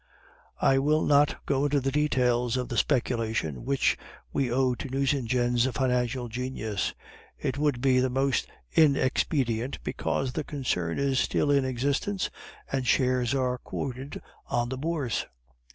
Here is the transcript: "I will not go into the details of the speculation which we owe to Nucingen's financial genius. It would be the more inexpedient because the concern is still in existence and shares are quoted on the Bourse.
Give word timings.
"I 0.59 0.79
will 0.79 1.05
not 1.05 1.45
go 1.45 1.65
into 1.65 1.79
the 1.79 1.91
details 1.91 2.57
of 2.57 2.69
the 2.69 2.77
speculation 2.77 3.65
which 3.65 3.99
we 4.33 4.51
owe 4.51 4.73
to 4.73 4.89
Nucingen's 4.89 5.67
financial 5.67 6.27
genius. 6.27 6.95
It 7.37 7.59
would 7.59 7.81
be 7.81 7.99
the 7.99 8.09
more 8.09 8.31
inexpedient 8.75 9.77
because 9.83 10.33
the 10.33 10.43
concern 10.43 10.97
is 10.97 11.19
still 11.19 11.51
in 11.51 11.65
existence 11.65 12.31
and 12.71 12.87
shares 12.87 13.35
are 13.35 13.59
quoted 13.59 14.19
on 14.47 14.69
the 14.69 14.77
Bourse. 14.79 15.27